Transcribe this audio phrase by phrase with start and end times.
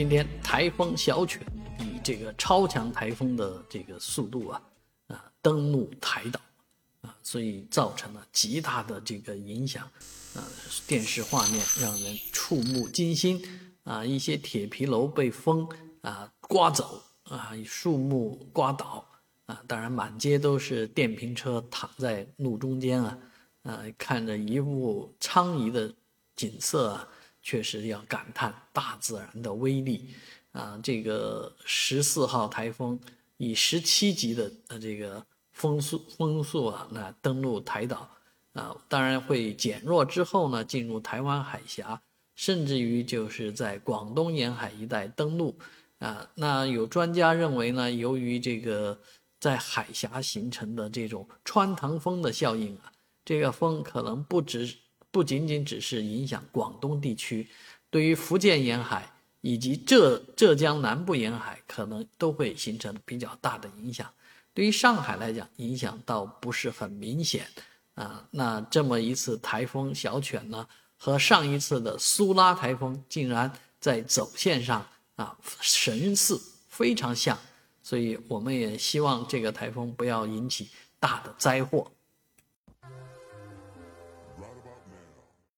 [0.00, 1.42] 今天台风小犬
[1.78, 4.62] 以这个超强台风的这个速度啊
[5.08, 6.40] 啊登陆台岛
[7.02, 9.84] 啊，所以造成了极大的这个影响
[10.34, 10.40] 啊，
[10.86, 13.46] 电视画面让人触目惊心
[13.84, 15.68] 啊，一些铁皮楼被风
[16.00, 19.06] 啊刮走啊，树木刮倒
[19.44, 23.18] 啊，当然满街都是电瓶车躺在路中间啊，
[23.64, 25.92] 啊，看着一副苍夷的
[26.34, 27.06] 景色啊。
[27.42, 30.10] 确实要感叹大自然的威力
[30.52, 30.78] 啊！
[30.82, 33.00] 这个十四号台风
[33.38, 38.08] 以十七级的呃这个风速风速啊，那登陆台岛
[38.52, 42.02] 啊，当然会减弱之后呢，进入台湾海峡，
[42.34, 45.58] 甚至于就是在广东沿海一带登陆
[45.98, 46.28] 啊。
[46.34, 49.00] 那有专家认为呢，由于这个
[49.38, 52.92] 在海峡形成的这种穿堂风的效应啊，
[53.24, 54.76] 这个风可能不止。
[55.10, 57.48] 不仅仅只是影响广东地区，
[57.90, 59.10] 对于福建沿海
[59.40, 64.08] 以及浙浙江南部沿海，可能都会形成比较大的影响。
[64.52, 67.46] 对于上海来讲，影响倒不是很明显
[67.94, 68.26] 啊。
[68.30, 74.86] 那这么一次台风小犬呢，和上一次的苏拉台风竟然在走线上
[75.16, 77.38] 啊神似，非常像。
[77.82, 81.90] 所以我们也希望这个台风不要引起大的灾祸。